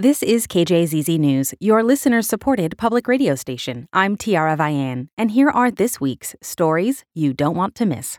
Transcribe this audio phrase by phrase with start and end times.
[0.00, 3.86] This is KJZZ News, your listener supported public radio station.
[3.92, 8.18] I'm Tiara Vian, and here are this week's stories you don't want to miss.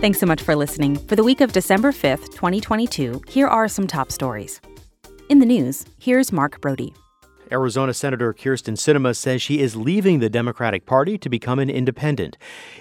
[0.00, 0.96] Thanks so much for listening.
[1.06, 4.60] For the week of December 5th, 2022, here are some top stories.
[5.28, 6.92] In the news, here's Mark Brody.
[7.50, 12.36] Arizona Senator Kyrsten Sinema says she is leaving the Democratic Party to become an independent.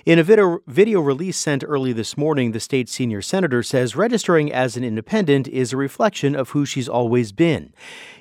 [0.06, 4.52] In a video, video release sent early this morning, the state's senior senator says registering
[4.52, 7.74] as an independent is a reflection of who she's always been.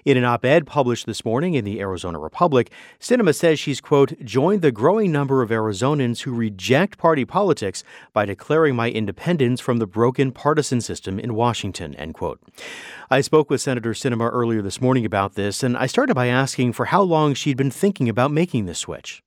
[0.05, 4.13] In an op ed published this morning in the Arizona Republic, Sinema says she's, quote,
[4.23, 7.83] joined the growing number of Arizonans who reject party politics
[8.13, 12.39] by declaring my independence from the broken partisan system in Washington, end quote.
[13.11, 16.75] I spoke with Senator Sinema earlier this morning about this, and I started by asking
[16.75, 19.23] for how long she'd been thinking about making this switch.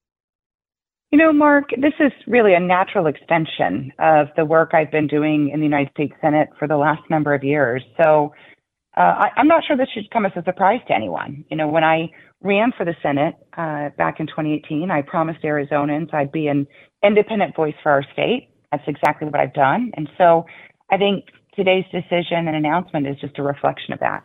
[1.09, 5.49] You know, Mark, this is really a natural extension of the work I've been doing
[5.49, 7.81] in the United States Senate for the last number of years.
[7.99, 8.31] So
[8.97, 11.45] uh, I, I'm not sure this should come as a surprise to anyone.
[11.49, 12.09] You know, when I
[12.41, 16.65] ran for the Senate uh, back in 2018, I promised Arizonans I'd be an
[17.03, 18.49] independent voice for our state.
[18.71, 19.91] That's exactly what I've done.
[19.93, 20.45] And so
[20.89, 24.23] I think today's decision and announcement is just a reflection of that.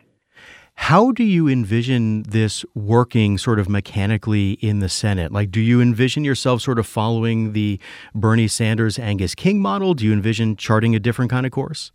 [0.75, 5.31] How do you envision this working sort of mechanically in the Senate?
[5.31, 7.79] Like, do you envision yourself sort of following the
[8.15, 9.93] Bernie Sanders Angus King model?
[9.93, 11.91] Do you envision charting a different kind of course?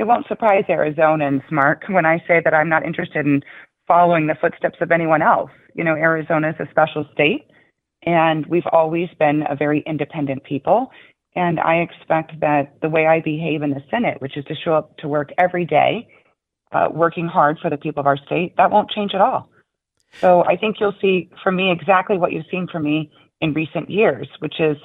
[0.00, 3.42] It won't surprise Arizonans, Mark, when I say that I'm not interested in
[3.86, 5.50] following the footsteps of anyone else.
[5.74, 7.42] You know, Arizona is a special state,
[8.06, 10.90] and we've always been a very independent people.
[11.36, 14.72] And I expect that the way I behave in the Senate, which is to show
[14.72, 16.08] up to work every day,
[16.72, 19.50] uh, working hard for the people of our state, that won't change at all.
[20.14, 23.10] So I think you'll see from me exactly what you've seen from me
[23.42, 24.78] in recent years, which is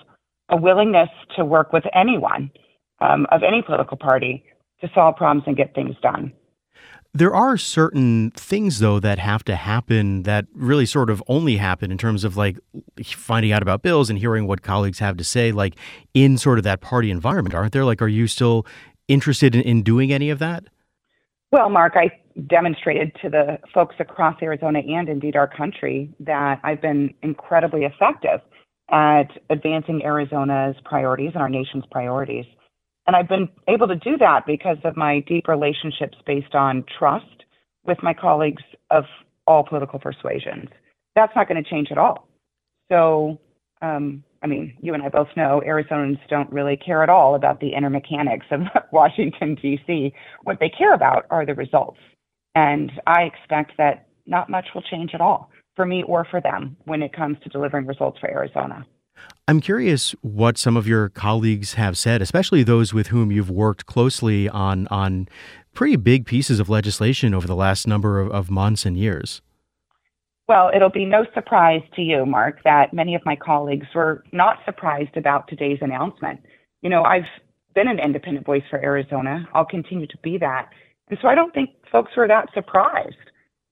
[0.49, 2.51] a willingness to work with anyone
[2.99, 4.43] um, of any political party
[4.81, 6.31] to solve problems and get things done.
[7.13, 11.89] There are certain things, though, that have to happen that really sort of only happen
[11.89, 12.59] in terms of like
[13.05, 15.75] finding out about bills and hearing what colleagues have to say, like
[16.13, 17.85] in sort of that party environment, aren't there?
[17.85, 18.65] Like, are you still
[19.07, 20.65] interested in, in doing any of that?
[21.53, 22.11] Well, Mark, I
[22.47, 28.41] demonstrated to the folks across Arizona and indeed our country that I've been incredibly effective
[28.89, 32.45] at advancing Arizona's priorities and our nation's priorities.
[33.07, 37.45] And I've been able to do that because of my deep relationships based on trust
[37.85, 39.05] with my colleagues of
[39.45, 40.69] all political persuasions.
[41.15, 42.27] That's not going to change at all.
[42.91, 43.39] So,
[43.81, 47.59] um, I mean, you and I both know Arizonans don't really care at all about
[47.59, 48.61] the inner mechanics of
[48.91, 50.13] Washington, D.C.
[50.43, 51.99] What they care about are the results.
[52.55, 56.77] And I expect that not much will change at all for me or for them
[56.85, 58.85] when it comes to delivering results for Arizona.
[59.47, 63.85] I'm curious what some of your colleagues have said, especially those with whom you've worked
[63.85, 65.27] closely on on
[65.73, 69.41] pretty big pieces of legislation over the last number of, of months and years.
[70.47, 74.59] Well, it'll be no surprise to you, Mark, that many of my colleagues were not
[74.63, 76.39] surprised about today's announcement.
[76.81, 77.25] You know, I've
[77.73, 79.47] been an independent voice for Arizona.
[79.53, 80.69] I'll continue to be that.
[81.09, 83.15] And so I don't think folks were that surprised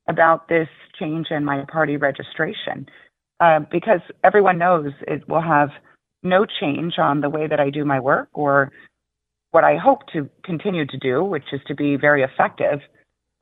[0.07, 0.67] about this
[0.99, 2.87] change in my party registration.
[3.39, 5.69] Uh, because everyone knows it will have
[6.21, 8.71] no change on the way that I do my work or
[9.51, 12.79] what I hope to continue to do, which is to be very effective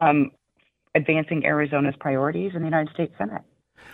[0.02, 0.32] um,
[0.96, 3.44] advancing Arizona's priorities in the United States Senate.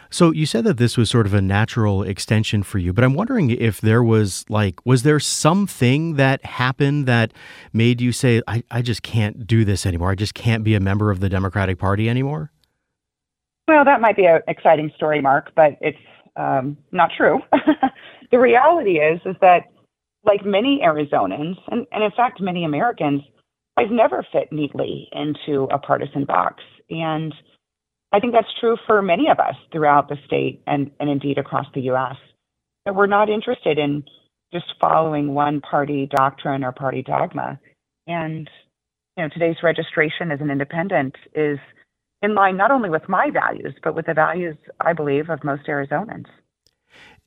[0.09, 3.13] So you said that this was sort of a natural extension for you, but I'm
[3.13, 7.33] wondering if there was like, was there something that happened that
[7.73, 10.11] made you say, I, I just can't do this anymore?
[10.11, 12.51] I just can't be a member of the Democratic Party anymore?
[13.67, 15.97] Well, that might be an exciting story, Mark, but it's
[16.37, 17.41] um, not true.
[18.31, 19.63] the reality is, is that
[20.23, 23.21] like many Arizonans, and, and in fact many Americans,
[23.75, 26.63] I've never fit neatly into a partisan box.
[26.89, 27.33] And
[28.11, 31.65] I think that's true for many of us throughout the state and, and indeed across
[31.73, 32.15] the U.S.
[32.85, 34.03] That we're not interested in
[34.53, 37.59] just following one party doctrine or party dogma.
[38.07, 38.49] And
[39.17, 41.59] you know, today's registration as an independent is
[42.21, 45.67] in line not only with my values, but with the values, I believe, of most
[45.67, 46.25] Arizonans.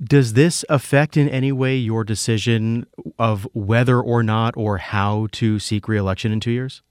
[0.03, 2.87] Does this affect in any way your decision
[3.19, 6.83] of whether or not or how to seek reelection in two years?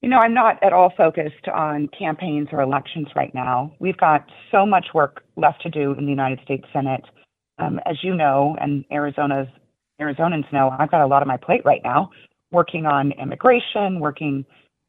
[0.00, 3.72] You know, I'm not at all focused on campaigns or elections right now.
[3.78, 7.04] We've got so much work left to do in the United States Senate.
[7.58, 9.46] Um, as you know, and Arizona's
[10.00, 12.10] Arizonans know, I've got a lot on my plate right now,
[12.50, 14.44] working on immigration, working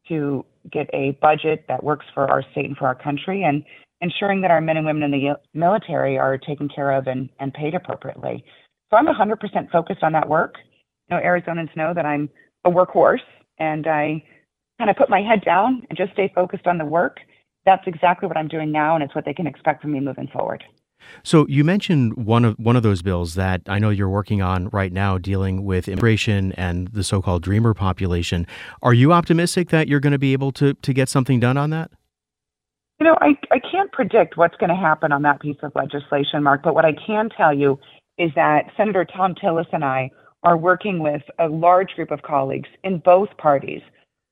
[0.08, 3.64] to get a budget that works for our state and for our country, and
[4.00, 7.52] ensuring that our men and women in the military are taken care of and, and
[7.54, 8.44] paid appropriately.
[8.90, 10.56] So I'm 100% focused on that work.
[11.08, 12.28] you know, Arizonans know that I'm
[12.64, 13.18] a workhorse
[13.58, 14.22] and I
[14.78, 17.18] kind of put my head down and just stay focused on the work.
[17.64, 20.28] That's exactly what I'm doing now, and it's what they can expect from me moving
[20.28, 20.62] forward.
[21.22, 24.68] So you mentioned one of one of those bills that I know you're working on
[24.68, 28.46] right now, dealing with immigration and the so-called dreamer population.
[28.82, 31.70] Are you optimistic that you're going to be able to to get something done on
[31.70, 31.90] that?
[33.00, 36.42] You know, I, I can't predict what's going to happen on that piece of legislation,
[36.42, 37.78] Mark, but what I can tell you
[38.18, 40.10] is that Senator Thom Tillis and I
[40.44, 43.82] are working with a large group of colleagues in both parties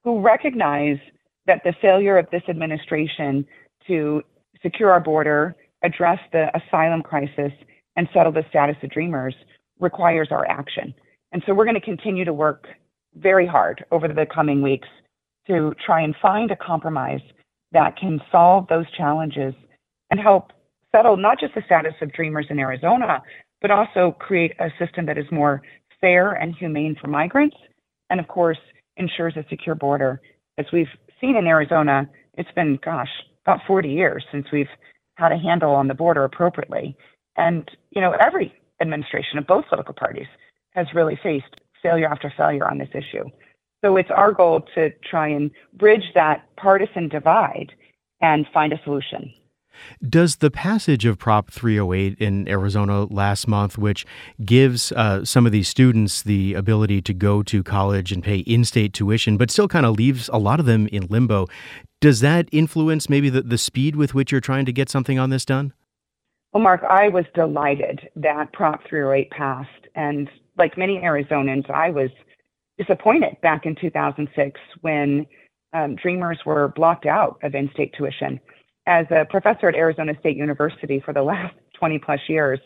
[0.05, 0.99] who recognize
[1.47, 3.45] that the failure of this administration
[3.89, 4.23] to
[4.63, 7.53] secure our border, address the asylum crisis,
[7.97, 9.35] and settle the status of dreamers
[9.79, 10.95] requires our action.
[11.33, 12.67] And so we're going to continue to work
[13.17, 14.89] very hard over the coming weeks
[15.47, 17.21] to try and find a compromise
[17.73, 19.55] that can solve those challenges
[20.11, 20.53] and help
[20.95, 23.23] settle not just the status of dreamers in Arizona,
[23.61, 25.63] but also create a system that is more
[26.01, 27.57] fair and humane for migrants,
[28.11, 28.59] and of course,
[28.97, 30.21] ensures a secure border.
[30.59, 30.89] As we've
[31.21, 33.09] seen in Arizona, it's been, gosh,
[33.47, 34.69] about 40 years since we've
[35.23, 36.97] had to handle on the border appropriately.
[37.37, 40.27] And, you know, every administration of both political parties
[40.73, 43.25] has really faced failure after failure on this issue.
[43.85, 47.73] So it's our goal to try and bridge that partisan divide
[48.21, 49.33] and find a solution.
[50.07, 54.07] Does the passage of Prop 308 in Arizona last month, which
[54.45, 58.65] gives uh, some of these students the ability to go to college and pay in
[58.65, 61.47] state tuition, but still kind of leaves a lot of them in limbo,
[62.01, 65.31] does that influence maybe the, the speed with which you're trying to get something on
[65.31, 65.73] this done?
[66.53, 69.71] Well, Mark, I was delighted that Prop 308 passed.
[69.95, 70.29] And
[70.59, 72.11] like many Arizonans, I was
[72.79, 75.27] disappointed back in 2006 when
[75.73, 78.39] um, Dreamers were blocked out of in state tuition.
[78.87, 82.61] As a professor at Arizona State University for the last 20 plus years,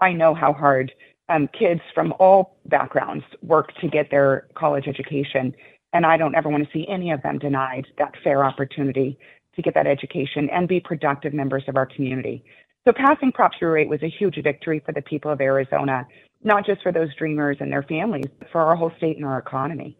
[0.00, 0.92] I know how hard
[1.28, 5.54] um, kids from all backgrounds work to get their college education.
[5.92, 9.18] And I don't ever want to see any of them denied that fair opportunity
[9.54, 12.44] to get that education and be productive members of our community.
[12.86, 16.06] So passing Prop 308 was a huge victory for the people of Arizona,
[16.42, 19.38] not just for those dreamers and their families, but for our whole state and our
[19.38, 19.96] economy.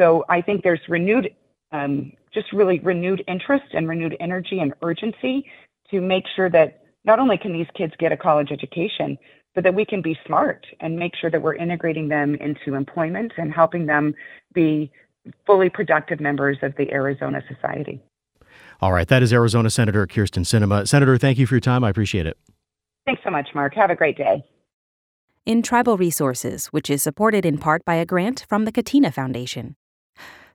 [0.00, 1.34] So I think there's renewed,
[1.72, 5.46] um, just really renewed interest and renewed energy and urgency
[5.90, 9.16] to make sure that not only can these kids get a college education,
[9.54, 13.32] but that we can be smart and make sure that we're integrating them into employment
[13.38, 14.14] and helping them
[14.52, 14.92] be
[15.46, 18.02] fully productive members of the Arizona society.
[18.82, 19.08] All right.
[19.08, 20.86] That is Arizona Senator Kyrsten Sinema.
[20.86, 21.82] Senator, thank you for your time.
[21.84, 22.36] I appreciate it.
[23.06, 23.72] Thanks so much, Mark.
[23.74, 24.44] Have a great day.
[25.46, 29.76] In Tribal Resources, which is supported in part by a grant from the Catena Foundation.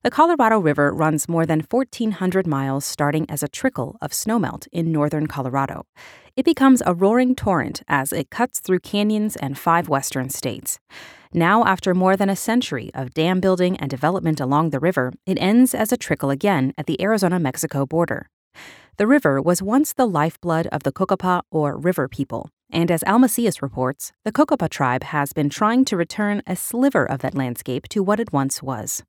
[0.04, 4.92] The Colorado River runs more than 1,400 miles starting as a trickle of snowmelt in
[4.92, 5.86] northern Colorado.
[6.36, 10.80] It becomes a roaring torrent as it cuts through canyons and five western states.
[11.36, 15.38] Now, after more than a century of dam building and development along the river, it
[15.40, 18.28] ends as a trickle again at the Arizona Mexico border.
[18.98, 23.20] The river was once the lifeblood of the Cocopah or river people, and as Al
[23.20, 27.88] Macias reports, the Cocopah tribe has been trying to return a sliver of that landscape
[27.90, 29.04] to what it once was.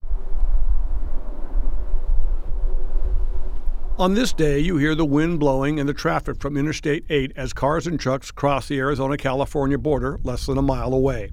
[3.99, 7.53] On this day, you hear the wind blowing and the traffic from Interstate 8 as
[7.53, 11.31] cars and trucks cross the Arizona California border less than a mile away.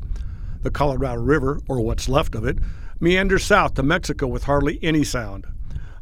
[0.62, 2.60] The Colorado River, or what's left of it,
[3.00, 5.48] meanders south to Mexico with hardly any sound.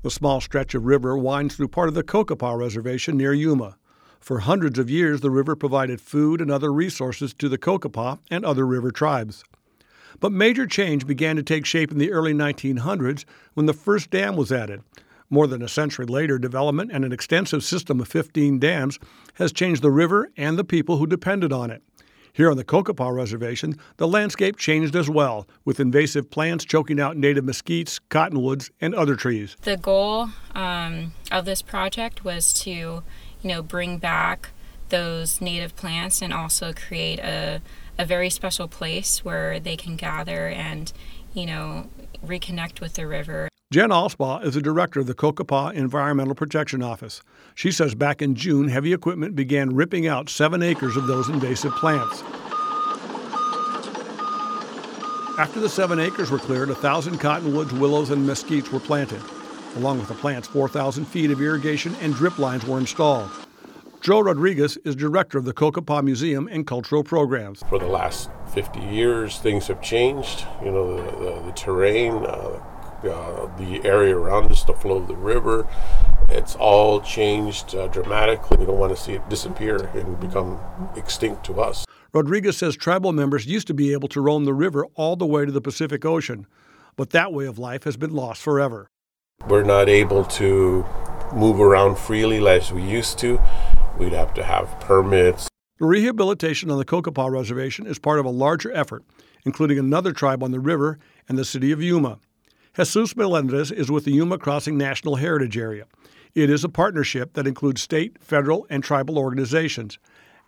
[0.02, 3.78] The small stretch of river winds through part of the Cocopah Reservation near Yuma.
[4.20, 8.44] For hundreds of years, the river provided food and other resources to the Cocopah and
[8.44, 9.44] other river tribes.
[10.20, 14.36] But major change began to take shape in the early 1900s when the first dam
[14.36, 14.82] was added.
[15.30, 18.98] More than a century later, development and an extensive system of 15 dams
[19.36, 21.84] has changed the river and the people who depended on it.
[22.38, 27.18] Here on the Cocopah Reservation, the landscape changed as well, with invasive plants choking out
[27.18, 29.58] native mesquites, cottonwoods, and other trees.
[29.64, 33.04] The goal um, of this project was to, you
[33.44, 34.52] know, bring back
[34.90, 37.60] those native plants and also create a,
[37.98, 40.94] a very special place where they can gather and,
[41.34, 41.90] you know,
[42.24, 43.50] reconnect with the river.
[43.70, 47.22] Jen Alspaugh is the director of the Cocopah Environmental Protection Office.
[47.54, 51.74] She says back in June, heavy equipment began ripping out seven acres of those invasive
[51.74, 52.24] plants.
[55.38, 59.22] After the seven acres were cleared, a thousand cottonwoods, willows, and mesquites were planted.
[59.76, 63.30] Along with the plants, 4,000 feet of irrigation and drip lines were installed.
[64.00, 67.64] Joe Rodriguez is director of the Cocopah Museum and Cultural Programs.
[67.68, 70.46] For the last 50 years, things have changed.
[70.64, 72.62] You know, the, the, the terrain, uh,
[73.04, 75.68] uh, the area around us, the flow of the river.
[76.30, 78.58] It's all changed uh, dramatically.
[78.58, 80.60] We don't want to see it disappear and become
[80.96, 81.86] extinct to us.
[82.14, 85.46] Rodriguez says tribal members used to be able to roam the river all the way
[85.46, 86.48] to the Pacific Ocean,
[86.96, 88.90] but that way of life has been lost forever.
[89.48, 90.86] We're not able to
[91.34, 93.40] move around freely like we used to.
[94.00, 95.48] We'd have to have permits.
[95.80, 99.04] The rehabilitation on the Cocopah Reservation is part of a larger effort,
[99.46, 100.98] including another tribe on the river
[101.30, 102.20] and the city of Yuma.
[102.78, 105.86] Jesus Melendres is with the Yuma Crossing National Heritage Area.
[106.36, 109.98] It is a partnership that includes state, federal, and tribal organizations.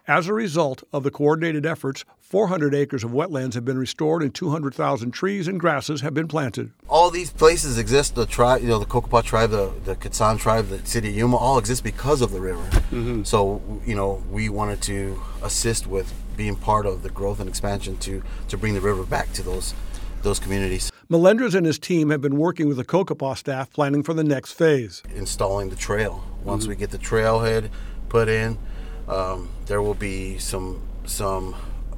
[0.08, 4.32] As a result of the coordinated efforts, 400 acres of wetlands have been restored and
[4.32, 6.72] 200,000 trees and grasses have been planted.
[6.88, 8.14] All these places exist.
[8.14, 11.38] The tribe, you know, the Cocopah tribe, the the Quechan tribe, the city of Yuma,
[11.38, 12.62] all exist because of the river.
[12.92, 13.24] Mm-hmm.
[13.24, 17.98] So, you know, we wanted to assist with being part of the growth and expansion
[17.98, 19.74] to to bring the river back to those
[20.22, 20.89] those communities.
[21.12, 24.54] Melendres and his team have been working with the Cocopah staff planning for the next
[24.54, 25.02] phase.
[25.16, 26.24] Installing the trail.
[26.44, 26.70] Once mm-hmm.
[26.70, 27.72] we get the trailhead
[28.10, 28.60] put in,
[29.08, 31.56] um, there will be some some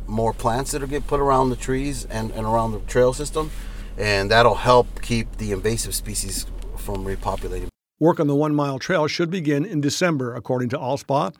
[0.07, 3.51] more plants that will get put around the trees and, and around the trail system,
[3.97, 6.45] and that'll help keep the invasive species
[6.77, 7.67] from repopulating.
[7.99, 11.35] Work on the one mile trail should begin in December, according to Alspaugh.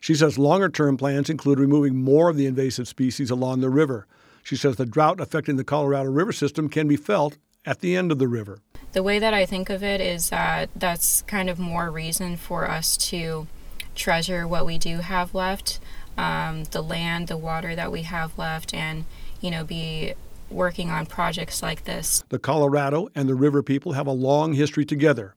[0.00, 4.08] She says longer term plans include removing more of the invasive species along the river.
[4.42, 8.10] She says the drought affecting the Colorado River system can be felt at the end
[8.10, 8.58] of the river.
[8.92, 12.68] The way that I think of it is that that's kind of more reason for
[12.68, 13.46] us to
[13.94, 15.80] treasure what we do have left,
[16.18, 19.04] um, the land, the water that we have left, and
[19.40, 20.14] you know be
[20.50, 22.22] working on projects like this.
[22.28, 25.34] The Colorado and the river people have a long history together.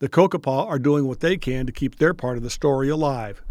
[0.00, 3.42] The Cocopah are doing what they can to keep their part of the story alive.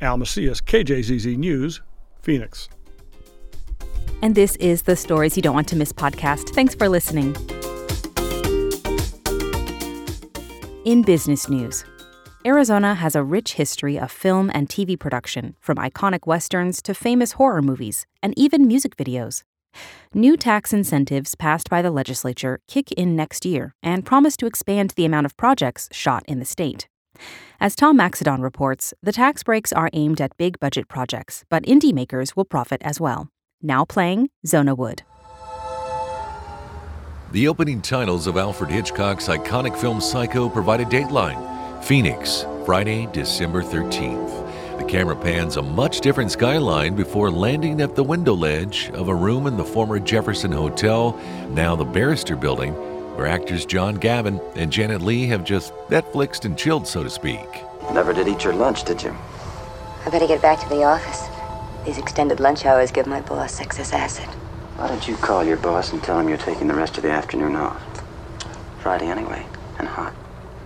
[0.00, 1.80] Al Macias, KJZZ News,
[2.20, 2.68] Phoenix.
[4.22, 6.54] And this is the Stories You Don't Want to Miss podcast.
[6.54, 7.36] Thanks for listening.
[10.84, 11.84] In business news,
[12.46, 17.32] Arizona has a rich history of film and TV production, from iconic westerns to famous
[17.32, 19.44] horror movies, and even music videos.
[20.12, 24.90] New tax incentives passed by the legislature kick in next year and promise to expand
[24.90, 26.86] the amount of projects shot in the state.
[27.60, 31.94] As Tom Maxedon reports, the tax breaks are aimed at big budget projects, but indie
[31.94, 33.28] makers will profit as well.
[33.64, 35.04] Now playing Zona Wood.
[37.32, 43.62] The opening titles of Alfred Hitchcock's iconic film Psycho provide a dateline Phoenix, Friday, December
[43.62, 44.78] 13th.
[44.78, 49.14] The camera pans a much different skyline before landing at the window ledge of a
[49.14, 51.18] room in the former Jefferson Hotel,
[51.48, 52.74] now the Barrister Building,
[53.16, 57.48] where actors John Gavin and Janet Leigh have just Netflixed and chilled, so to speak.
[57.92, 59.16] Never did eat your lunch, did you?
[60.04, 61.33] I better get back to the office.
[61.84, 64.24] These extended lunch hours give my boss excess acid.
[64.76, 67.10] Why don't you call your boss and tell him you're taking the rest of the
[67.10, 67.82] afternoon off?
[68.80, 69.44] Friday anyway,
[69.78, 70.12] and hot.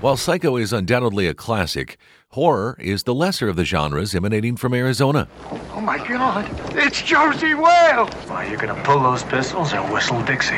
[0.00, 1.98] While Psycho is undoubtedly a classic,
[2.30, 5.26] horror is the lesser of the genres emanating from Arizona.
[5.72, 8.14] Oh my God, it's Josey Wales!
[8.28, 10.54] Why, you're gonna pull those pistols and whistle Dixie?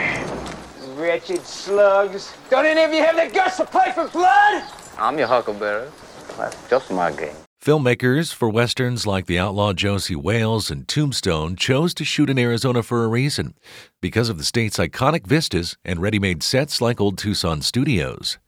[0.95, 2.35] Wretched slugs.
[2.51, 4.63] Don't any of you have the guts to play for blood?
[4.99, 5.89] I'm your huckleberry.
[6.37, 7.35] That's just my game.
[7.63, 12.83] Filmmakers for westerns like The Outlaw Josey Wales and Tombstone chose to shoot in Arizona
[12.83, 13.55] for a reason
[14.01, 18.39] because of the state's iconic vistas and ready made sets like Old Tucson Studios.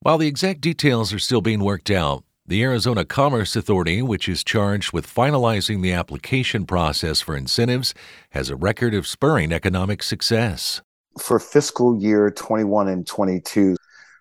[0.00, 4.42] While the exact details are still being worked out, the Arizona Commerce Authority, which is
[4.42, 7.94] charged with finalizing the application process for incentives,
[8.30, 10.82] has a record of spurring economic success.
[11.16, 13.76] For fiscal year 21 and 22,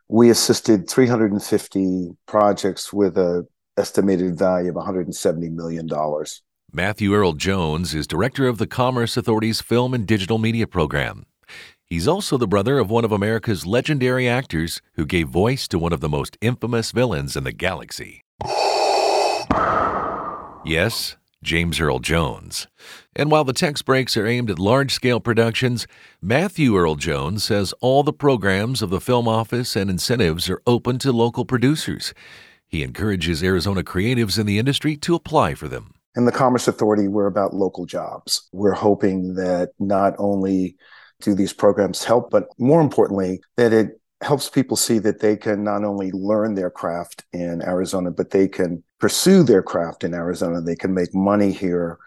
[0.10, 3.48] we assisted 350 projects with an
[3.82, 5.90] estimated value of $170 million.
[6.72, 11.26] Matthew Earl Jones is director of the Commerce Authority's Film and Digital Media Program.
[11.84, 15.92] He's also the brother of one of America's legendary actors who gave voice to one
[15.92, 18.24] of the most infamous villains in the galaxy.
[20.64, 22.68] Yes, James Earl Jones.
[23.16, 25.88] And while the tax breaks are aimed at large scale productions,
[26.22, 31.00] Matthew Earl Jones says all the programs of the film office and incentives are open
[31.00, 32.14] to local producers.
[32.72, 35.94] He encourages Arizona creatives in the industry to apply for them.
[36.16, 38.48] In the Commerce Authority, we're about local jobs.
[38.54, 40.78] We're hoping that not only
[41.22, 45.66] do these programs help, but more importantly, that it helps people see that they can
[45.66, 50.62] not only learn their craft in Arizona, but they can pursue their craft in Arizona.
[50.62, 51.98] They can make money here.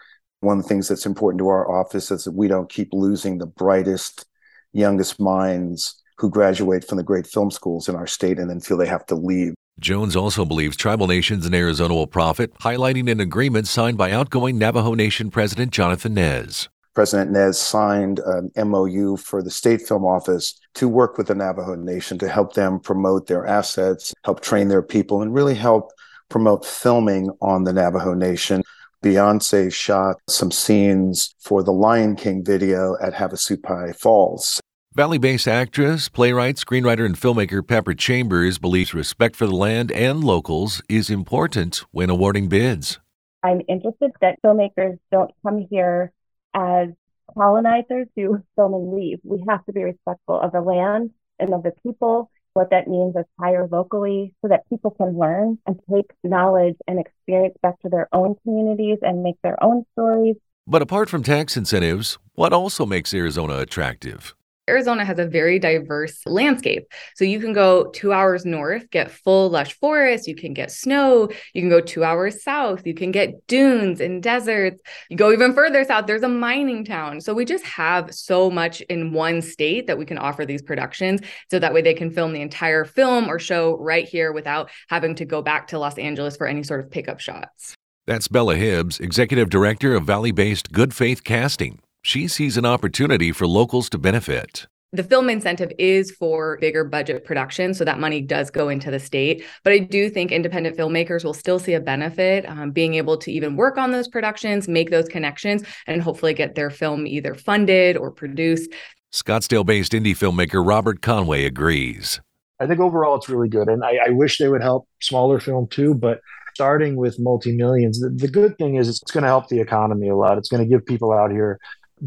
[0.40, 3.36] One of the things that's important to our office is that we don't keep losing
[3.36, 4.24] the brightest,
[4.72, 8.78] youngest minds who graduate from the great film schools in our state and then feel
[8.78, 9.54] they have to leave.
[9.84, 14.56] Jones also believes tribal nations in Arizona will profit, highlighting an agreement signed by outgoing
[14.56, 16.70] Navajo Nation President Jonathan Nez.
[16.94, 21.74] President Nez signed an MOU for the State Film Office to work with the Navajo
[21.74, 25.90] Nation to help them promote their assets, help train their people, and really help
[26.30, 28.62] promote filming on the Navajo Nation.
[29.02, 34.60] Beyonce shot some scenes for the Lion King video at Havasupai Falls.
[34.96, 40.22] Valley based actress, playwright, screenwriter, and filmmaker Pepper Chambers believes respect for the land and
[40.22, 43.00] locals is important when awarding bids.
[43.42, 46.12] I'm interested that filmmakers don't come here
[46.54, 46.90] as
[47.36, 49.18] colonizers who film and leave.
[49.24, 51.10] We have to be respectful of the land
[51.40, 52.30] and of the people.
[52.52, 57.00] What that means is hire locally so that people can learn and take knowledge and
[57.00, 60.36] experience back to their own communities and make their own stories.
[60.68, 64.36] But apart from tax incentives, what also makes Arizona attractive?
[64.68, 66.90] Arizona has a very diverse landscape.
[67.16, 71.28] So you can go two hours north, get full lush forest, you can get snow,
[71.52, 74.80] you can go two hours south, you can get dunes and deserts.
[75.10, 77.20] You go even further south, there's a mining town.
[77.20, 81.20] So we just have so much in one state that we can offer these productions.
[81.50, 85.14] So that way they can film the entire film or show right here without having
[85.16, 87.74] to go back to Los Angeles for any sort of pickup shots.
[88.06, 91.80] That's Bella Hibbs, Executive Director of Valley based Good Faith Casting.
[92.06, 94.66] She sees an opportunity for locals to benefit.
[94.92, 99.00] The film incentive is for bigger budget production, so that money does go into the
[99.00, 99.42] state.
[99.64, 103.32] But I do think independent filmmakers will still see a benefit um, being able to
[103.32, 107.96] even work on those productions, make those connections, and hopefully get their film either funded
[107.96, 108.70] or produced.
[109.10, 112.20] Scottsdale based indie filmmaker Robert Conway agrees.
[112.60, 113.68] I think overall it's really good.
[113.68, 116.20] And I, I wish they would help smaller film too, but
[116.54, 120.10] starting with multi millions, the, the good thing is it's going to help the economy
[120.10, 120.36] a lot.
[120.36, 121.58] It's going to give people out here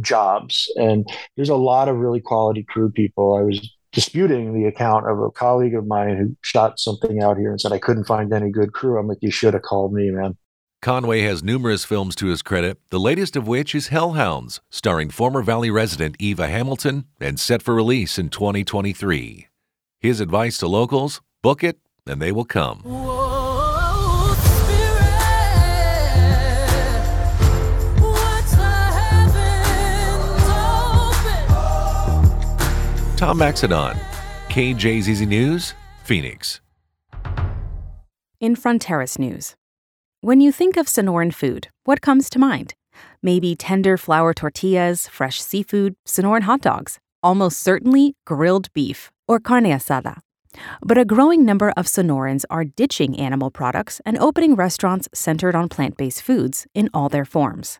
[0.01, 0.72] jobs.
[0.75, 3.36] And there's a lot of really quality crew people.
[3.36, 7.51] I was disputing the account of a colleague of mine who shot something out here
[7.51, 9.00] and said I couldn't find any good crew.
[9.00, 10.38] I'm like, you should have called me, man.
[10.82, 15.42] Conway has numerous films to his credit, the latest of which is Hellhounds, starring former
[15.42, 19.48] Valley resident Eva Hamilton and set for release in 2023.
[20.00, 23.27] His advice to locals book it, and they will come.
[33.18, 33.98] Tom Maxedon,
[34.50, 36.62] KJZZ News, Phoenix.
[38.39, 39.56] In Fronteras News,
[40.22, 42.76] when you think of Sonoran food, what comes to mind?
[43.24, 49.63] Maybe tender flour tortillas, fresh seafood, Sonoran hot dogs, almost certainly grilled beef or carne
[49.63, 50.20] asada.
[50.84, 55.70] But a growing number of Sonorans are ditching animal products and opening restaurants centered on
[55.70, 57.80] plant based foods in all their forms.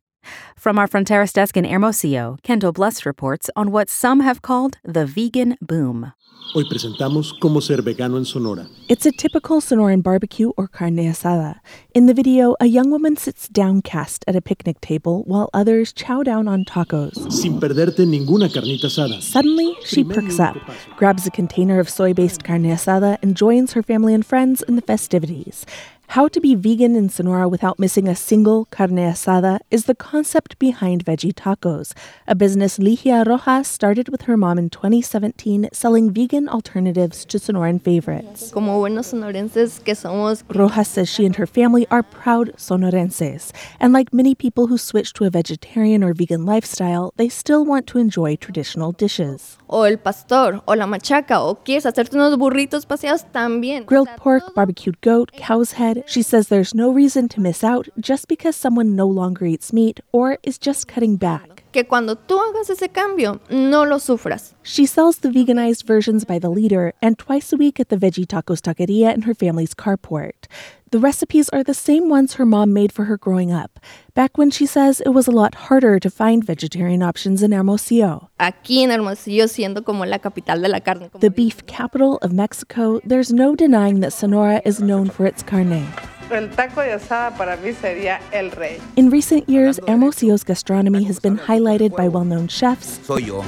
[0.56, 5.06] From our Fronteras desk in Hermosillo, Kendall Blust reports on what some have called the
[5.06, 6.13] vegan boom.
[6.54, 8.68] Hoy presentamos cómo ser vegano en Sonora.
[8.88, 11.60] It's a typical Sonoran barbecue or carne asada.
[11.94, 16.24] In the video, a young woman sits downcast at a picnic table while others chow
[16.24, 17.32] down on tacos.
[17.32, 19.22] Sin perderte ninguna carnita asada.
[19.22, 20.56] Suddenly, she perks up,
[20.96, 24.78] grabs a container of soy based carne asada, and joins her family and friends in
[24.78, 25.66] the festivities.
[26.12, 30.58] How to be vegan in Sonora without missing a single carne asada is the concept
[30.58, 31.93] behind Veggie Tacos,
[32.28, 37.80] a business Ligia Rojas started with her mom in 2017 selling vegan alternatives to Sonoran
[37.82, 38.52] favorites.
[38.52, 43.91] Como buenos sonorenses que somos, Rojas says she and her family are proud sonorenses, and
[43.91, 48.00] like many people who switch to a vegetarian or vegan lifestyle, they still want to
[48.00, 49.58] enjoy traditional dishes.
[49.67, 53.86] o el pastor, o la machaca, o quieres hacerte unos burritos paseados también.
[53.86, 55.97] Grilled pork, barbecued goat, cow's head.
[56.06, 60.00] She says there's no reason to miss out just because someone no longer eats meat
[60.12, 61.57] or is just cutting back.
[61.72, 64.54] Que cuando tú hagas ese cambio, no lo sufras.
[64.64, 68.26] She sells the veganized versions by the liter and twice a week at the Veggie
[68.26, 70.48] Tacos Taqueria in her family's carport.
[70.90, 73.78] The recipes are the same ones her mom made for her growing up,
[74.14, 78.30] back when she says it was a lot harder to find vegetarian options in Hermosillo.
[78.40, 81.10] Aquí en Hermosillo, siendo como la capital de la carne.
[81.20, 85.86] The beef capital of Mexico, there's no denying that Sonora is known for its carne.
[86.30, 88.82] El taco de asada para mí sería el rey.
[88.98, 93.00] In recent years, Hermosillo's gastronomy has been highlighted by well known chefs.
[93.06, 93.44] Soy yo,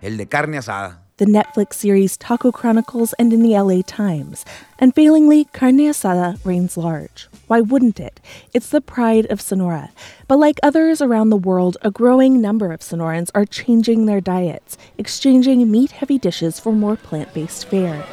[0.00, 0.98] el de carne asada.
[1.18, 4.46] The Netflix series Taco Chronicles and in the LA Times.
[4.78, 7.28] Unfailingly, carne asada reigns large.
[7.48, 8.18] Why wouldn't it?
[8.54, 9.90] It's the pride of Sonora.
[10.26, 14.78] But like others around the world, a growing number of Sonorans are changing their diets,
[14.96, 18.06] exchanging meat heavy dishes for more plant based fare.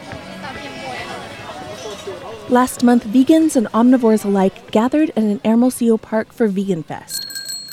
[2.50, 7.26] Last month, vegans and omnivores alike gathered at an Hermosillo park for Vegan Fest,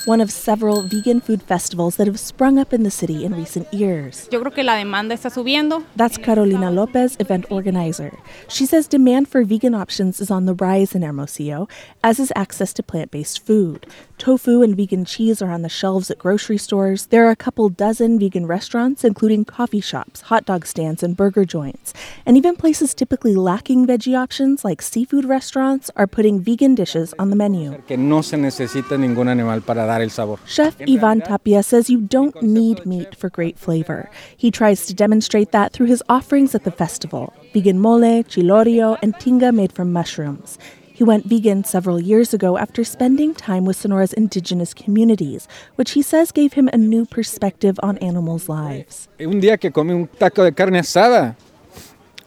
[0.04, 3.72] one of several vegan food festivals that have sprung up in the city in recent
[3.72, 4.28] years.
[4.32, 5.84] Yo creo que la demanda está subiendo.
[5.94, 8.18] That's Carolina Lopez, event organizer.
[8.48, 11.68] She says demand for vegan options is on the rise in Hermosillo,
[12.02, 13.87] as is access to plant based food.
[14.18, 17.07] Tofu and vegan cheese are on the shelves at grocery stores.
[17.07, 21.44] There are a couple dozen vegan restaurants, including coffee shops, hot dog stands, and burger
[21.44, 21.92] joints.
[22.24, 27.31] And even places typically lacking veggie options, like seafood restaurants, are putting vegan dishes on
[27.31, 27.81] the menu.
[27.87, 30.38] Que no se necesita ningún animal para dar el sabor.
[30.46, 34.11] Chef Ivan Tapia says you don't need meat for great flavor.
[34.37, 39.14] He tries to demonstrate that through his offerings at the festival vegan mole, chilorio, and
[39.18, 40.59] tinga made from mushrooms.
[40.96, 46.02] He went vegan several years ago after spending time with Sonora's indigenous communities, which he
[46.02, 49.09] says gave him a new perspective on animals' lives.
[49.18, 51.35] Eh, un día que comí un taco de carne asada,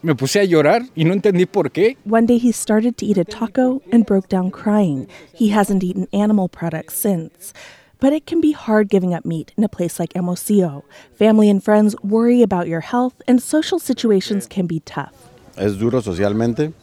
[0.02, 1.96] me puse a llorar y no entendí por qué.
[2.04, 5.08] One day he started to eat a taco and broke down crying.
[5.34, 7.54] He hasn't eaten animal products since.
[8.02, 10.84] But it can be hard giving up meat in a place like Hermosillo.
[11.14, 15.14] Family and friends worry about your health, and social situations can be tough.
[15.56, 16.74] Es duro socialmente,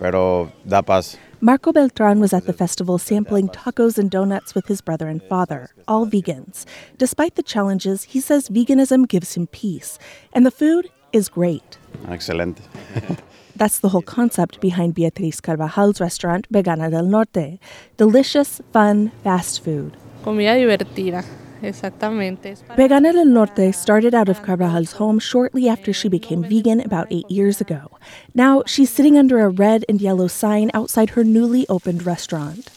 [0.00, 1.18] pero da paz.
[1.42, 5.70] Marco Beltran was at the festival sampling tacos and donuts with his brother and father,
[5.86, 6.64] all vegans.
[6.98, 9.98] Despite the challenges, he says veganism gives him peace,
[10.34, 11.78] and the food is great.
[12.08, 12.60] Excelente.
[13.56, 17.58] That's the whole concept behind Beatriz Carvajal's restaurant, Vegana del Norte.
[17.96, 19.96] Delicious, fun, fast food.
[20.24, 21.24] Comida divertida.
[21.62, 22.56] Exactamente.
[22.76, 27.30] Vegana del Norte started out of Carvajal's home shortly after she became vegan about eight
[27.30, 27.98] years ago.
[28.34, 32.70] Now she's sitting under a red and yellow sign outside her newly opened restaurant.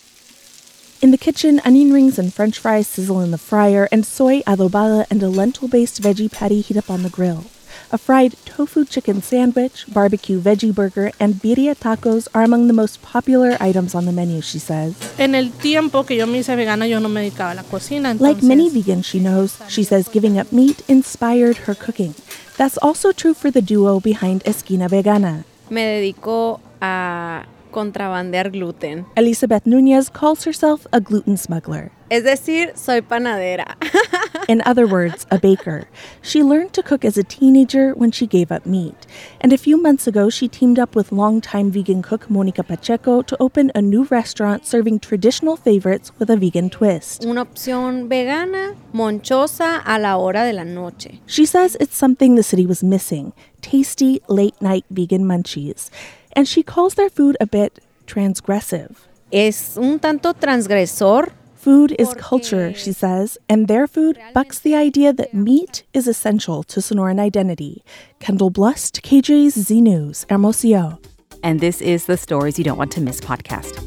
[1.02, 5.06] In the kitchen, onion rings and french fries sizzle in the fryer, and soy adobada
[5.10, 7.44] and a lentil based veggie patty heat up on the grill.
[7.92, 13.02] A fried tofu chicken sandwich, barbecue veggie burger, and birria tacos are among the most
[13.02, 14.96] popular items on the menu, she says.
[15.18, 18.14] En el tiempo que yo me hice vegana, yo no me dedicaba a la cocina.
[18.20, 22.16] Like many vegans she knows, she says giving up meat inspired her cooking.
[22.58, 25.44] That's also true for the duo behind Esquina Vegana.
[25.70, 29.06] Me dedico a contrabandear gluten.
[29.18, 31.92] Elizabeth Nunez calls herself a gluten smuggler.
[32.10, 33.76] Es decir, soy panadera.
[34.48, 35.88] In other words, a baker.
[36.22, 39.08] She learned to cook as a teenager when she gave up meat.
[39.42, 43.36] And a few months ago, she teamed up with longtime vegan cook Monica Pacheco to
[43.40, 47.26] open a new restaurant serving traditional favorites with a vegan twist.
[47.26, 51.20] Una opción vegana, monchosa a la hora de la noche.
[51.26, 53.34] She says it's something the city was missing
[53.64, 55.90] tasty, late night vegan munchies.
[56.34, 58.96] And she calls their food a bit transgressive.
[59.32, 61.32] Es un tanto transgresor
[61.64, 66.62] Food is culture, she says, and their food bucks the idea that meat is essential
[66.64, 67.86] to Sonoran identity.
[68.20, 71.00] Kendall Blust, KJZZ News, Hermosillo.
[71.42, 73.80] And this is the Stories You Don't Want to Miss podcast.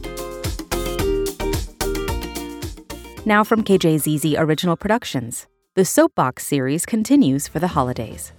[3.27, 5.47] Now from KJZZ Original Productions.
[5.75, 8.33] The Soapbox series continues for the holidays.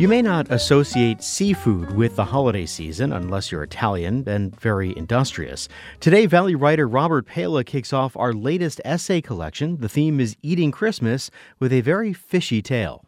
[0.00, 5.68] You may not associate seafood with the holiday season unless you're Italian and very industrious.
[6.00, 9.76] Today, Valley writer Robert Pela kicks off our latest essay collection.
[9.76, 13.04] The theme is Eating Christmas with a very fishy tale.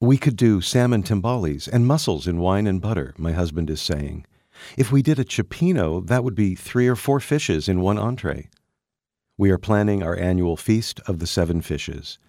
[0.00, 4.26] We could do salmon timbales and mussels in wine and butter, my husband is saying.
[4.76, 8.48] If we did a cioppino, that would be three or four fishes in one entree.
[9.36, 12.20] We are planning our annual feast of the seven fishes.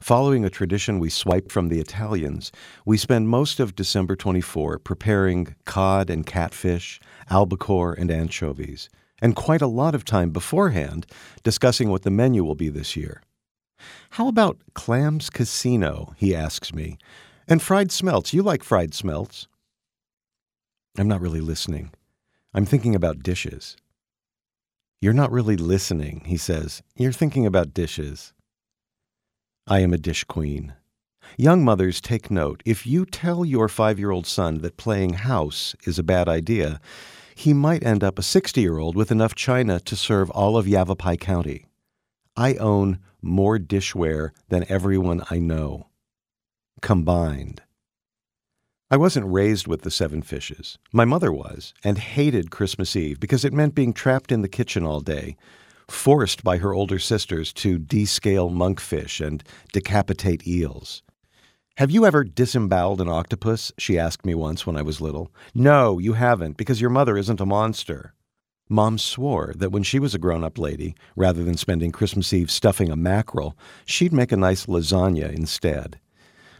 [0.00, 2.52] Following a tradition we swiped from the Italians,
[2.84, 8.88] we spend most of December 24 preparing cod and catfish, albacore and anchovies,
[9.22, 11.06] and quite a lot of time beforehand
[11.42, 13.22] discussing what the menu will be this year.
[14.10, 16.14] How about clams casino?
[16.16, 16.98] he asks me.
[17.46, 18.32] And fried smelts.
[18.32, 19.48] You like fried smelts?
[20.96, 21.90] I'm not really listening.
[22.54, 23.76] I'm thinking about dishes.
[25.00, 26.82] You're not really listening, he says.
[26.96, 28.32] You're thinking about dishes.
[29.66, 30.74] I am a dish queen.
[31.38, 32.62] Young mothers, take note.
[32.66, 36.80] If you tell your five year old son that playing house is a bad idea,
[37.34, 40.68] he might end up a 60 year old with enough china to serve all of
[40.68, 41.66] Yavapai County.
[42.36, 45.88] I own more dishware than everyone I know.
[46.82, 47.62] Combined.
[48.90, 50.78] I wasn't raised with the seven fishes.
[50.92, 54.84] My mother was, and hated Christmas Eve because it meant being trapped in the kitchen
[54.84, 55.36] all day
[55.88, 59.42] forced by her older sisters to descale monkfish and
[59.72, 61.02] decapitate eels.
[61.76, 63.72] Have you ever disemboweled an octopus?
[63.78, 65.32] She asked me once when I was little.
[65.54, 68.14] No, you haven't, because your mother isn't a monster.
[68.68, 72.50] Mom swore that when she was a grown up lady, rather than spending Christmas Eve
[72.50, 75.98] stuffing a mackerel, she'd make a nice lasagna instead.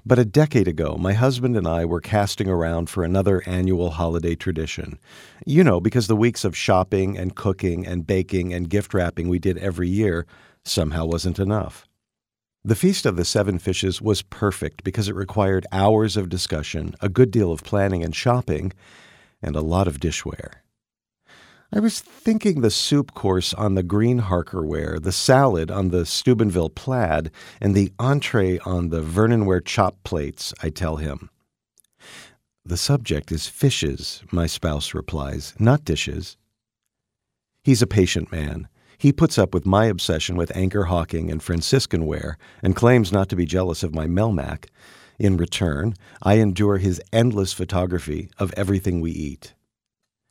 [0.07, 4.35] But a decade ago, my husband and I were casting around for another annual holiday
[4.35, 4.99] tradition.
[5.47, 9.39] You know, because the weeks of shopping and cooking and baking and gift wrapping we
[9.39, 10.27] did every year
[10.63, 11.89] somehow wasn't enough.
[12.67, 17.09] The Feast of the Seven Fishes was perfect because it required hours of discussion, a
[17.09, 18.73] good deal of planning and shopping,
[19.43, 20.64] and a lot of dishware.
[21.77, 26.71] I was thinking the soup course on the green Harkerware, the salad on the Steubenville
[26.71, 31.31] plaid, and the entree on the Vernonware chop plates, I tell him.
[32.65, 36.37] The subject is fishes, my spouse replies, not dishes.
[37.65, 38.69] He's a patient man.
[38.97, 43.29] He puts up with my obsession with Anchor Hocking and Franciscan ware and claims not
[43.31, 44.67] to be jealous of my Melmac.
[45.19, 49.55] In return, I endure his endless photography of everything we eat.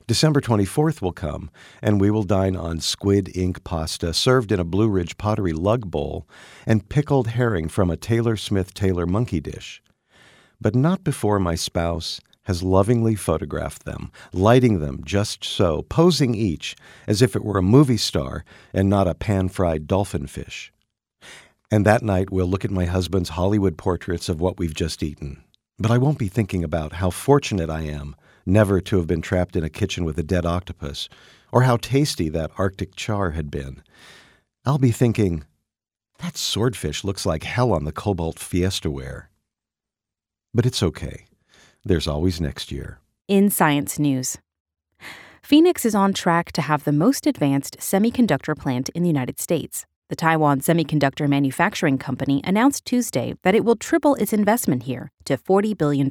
[0.06, 1.50] December 24th will come,
[1.82, 5.90] and we will dine on squid ink pasta served in a Blue Ridge pottery lug
[5.90, 6.28] bowl
[6.66, 9.82] and pickled herring from a Taylor Smith Taylor monkey dish.
[10.60, 16.76] But not before my spouse has lovingly photographed them, lighting them just so, posing each
[17.08, 20.74] as if it were a movie star and not a pan fried dolphin fish.
[21.72, 25.46] And that night we'll look at my husband's Hollywood portraits of what we've just eaten.
[25.80, 29.56] But I won't be thinking about how fortunate I am never to have been trapped
[29.56, 31.10] in a kitchen with a dead octopus,
[31.52, 33.84] or how tasty that Arctic char had been.
[34.66, 35.44] I'll be thinking,
[36.20, 39.30] that swordfish looks like hell on the Cobalt Fiesta ware.
[40.54, 41.26] But it's okay.
[41.84, 43.00] There's always next year.
[43.28, 44.38] In science news,
[45.42, 49.86] Phoenix is on track to have the most advanced semiconductor plant in the United States.
[50.10, 55.38] The Taiwan Semiconductor Manufacturing Company announced Tuesday that it will triple its investment here to
[55.38, 56.10] $40 billion.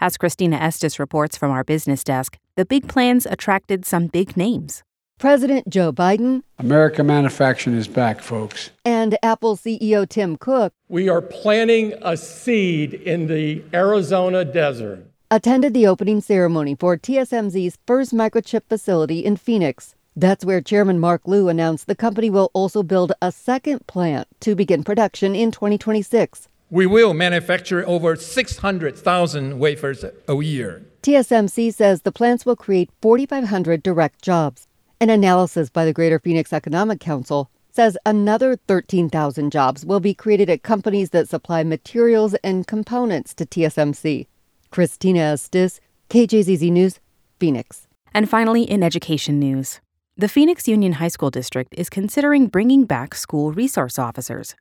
[0.00, 4.82] As Christina Estes reports from our business desk, the big plans attracted some big names.
[5.18, 6.42] President Joe Biden.
[6.58, 8.70] America manufacturing is back, folks.
[8.84, 10.72] And Apple CEO Tim Cook.
[10.88, 15.06] We are planting a seed in the Arizona desert.
[15.30, 19.95] Attended the opening ceremony for TSMC's first microchip facility in Phoenix.
[20.18, 24.54] That's where Chairman Mark Liu announced the company will also build a second plant to
[24.54, 26.48] begin production in 2026.
[26.70, 30.86] We will manufacture over 600,000 wafers a year.
[31.02, 34.66] TSMC says the plants will create 4,500 direct jobs.
[34.98, 40.48] An analysis by the Greater Phoenix Economic Council says another 13,000 jobs will be created
[40.48, 44.26] at companies that supply materials and components to TSMC.
[44.70, 47.00] Christina Estes, KJZZ News,
[47.38, 47.86] Phoenix.
[48.14, 49.80] And finally, in education news.
[50.18, 54.54] The Phoenix Union High School District is considering bringing back school resource officers.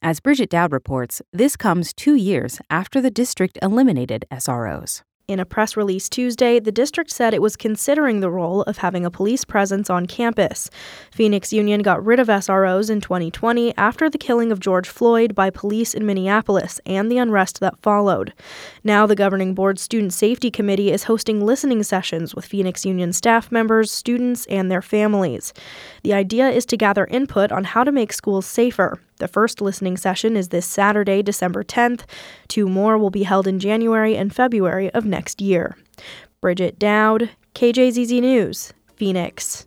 [0.00, 5.02] As Bridget Dowd reports, this comes two years after the district eliminated SROs.
[5.30, 9.06] In a press release Tuesday, the district said it was considering the role of having
[9.06, 10.68] a police presence on campus.
[11.12, 15.48] Phoenix Union got rid of SROs in 2020 after the killing of George Floyd by
[15.48, 18.32] police in Minneapolis and the unrest that followed.
[18.82, 23.52] Now, the governing board's Student Safety Committee is hosting listening sessions with Phoenix Union staff
[23.52, 25.52] members, students, and their families.
[26.02, 28.98] The idea is to gather input on how to make schools safer.
[29.20, 32.04] The first listening session is this Saturday, December 10th.
[32.48, 35.76] Two more will be held in January and February of next year.
[36.40, 39.66] Bridget Dowd, KJZZ News, Phoenix.